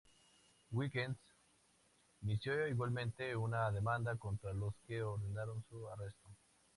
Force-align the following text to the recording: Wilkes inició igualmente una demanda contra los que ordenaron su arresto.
Wilkes 0.71 1.15
inició 2.23 2.67
igualmente 2.67 3.35
una 3.35 3.69
demanda 3.69 4.15
contra 4.15 4.51
los 4.51 4.73
que 4.87 5.03
ordenaron 5.03 5.63
su 5.69 5.87
arresto. 5.89 6.27